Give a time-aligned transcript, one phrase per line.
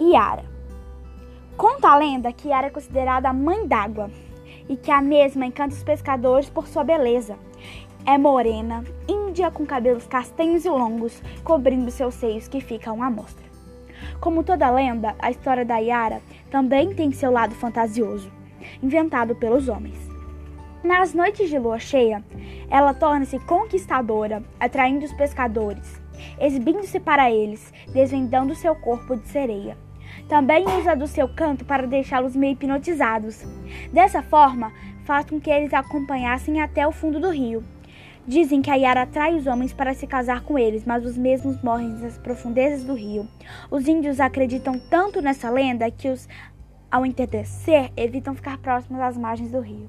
[0.00, 0.44] Yara.
[1.56, 4.10] Conta a lenda que Yara é considerada a mãe d'água
[4.68, 7.36] e que a mesma encanta os pescadores por sua beleza.
[8.06, 13.44] É morena, índia com cabelos castanhos e longos, cobrindo seus seios que ficam à mostra.
[14.20, 18.30] Como toda lenda, a história da Yara também tem seu lado fantasioso,
[18.82, 19.98] inventado pelos homens.
[20.82, 22.24] Nas noites de lua cheia,
[22.70, 26.00] ela torna-se conquistadora, atraindo os pescadores,
[26.38, 29.76] exibindo-se para eles, desvendando seu corpo de sereia.
[30.28, 33.44] Também usa do seu canto para deixá-los meio hipnotizados.
[33.92, 34.72] Dessa forma,
[35.04, 37.64] faz com que eles acompanhassem até o fundo do rio.
[38.26, 41.62] Dizem que a Yara atrai os homens para se casar com eles, mas os mesmos
[41.62, 43.26] morrem nas profundezas do rio.
[43.70, 46.28] Os índios acreditam tanto nessa lenda que os,
[46.90, 49.88] ao entardecer, evitam ficar próximos às margens do rio.